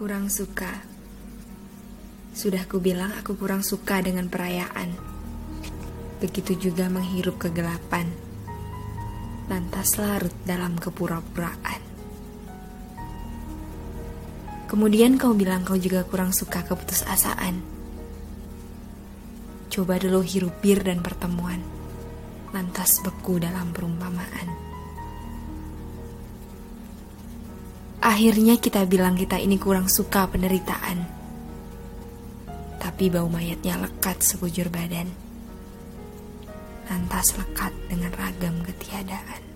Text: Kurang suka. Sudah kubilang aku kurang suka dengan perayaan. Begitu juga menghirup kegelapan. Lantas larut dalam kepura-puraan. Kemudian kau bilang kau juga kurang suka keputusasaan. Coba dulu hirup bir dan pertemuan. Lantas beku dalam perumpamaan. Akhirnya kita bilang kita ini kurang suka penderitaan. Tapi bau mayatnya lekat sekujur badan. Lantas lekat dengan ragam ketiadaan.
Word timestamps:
Kurang 0.00 0.32
suka. 0.32 0.80
Sudah 2.32 2.64
kubilang 2.64 3.12
aku 3.20 3.36
kurang 3.36 3.60
suka 3.60 4.00
dengan 4.00 4.32
perayaan. 4.32 4.96
Begitu 6.24 6.56
juga 6.56 6.88
menghirup 6.88 7.36
kegelapan. 7.36 8.08
Lantas 9.52 10.00
larut 10.00 10.32
dalam 10.48 10.80
kepura-puraan. 10.80 11.84
Kemudian 14.72 15.20
kau 15.20 15.36
bilang 15.36 15.68
kau 15.68 15.76
juga 15.76 16.00
kurang 16.08 16.32
suka 16.32 16.64
keputusasaan. 16.64 17.60
Coba 19.68 20.00
dulu 20.00 20.24
hirup 20.24 20.64
bir 20.64 20.80
dan 20.80 21.04
pertemuan. 21.04 21.60
Lantas 22.56 23.04
beku 23.04 23.36
dalam 23.36 23.76
perumpamaan. 23.76 24.69
Akhirnya 28.00 28.56
kita 28.56 28.88
bilang 28.88 29.12
kita 29.12 29.36
ini 29.36 29.60
kurang 29.60 29.92
suka 29.92 30.24
penderitaan. 30.24 31.04
Tapi 32.80 33.12
bau 33.12 33.28
mayatnya 33.28 33.76
lekat 33.76 34.24
sekujur 34.24 34.72
badan. 34.72 35.12
Lantas 36.88 37.36
lekat 37.36 37.76
dengan 37.92 38.08
ragam 38.16 38.56
ketiadaan. 38.64 39.49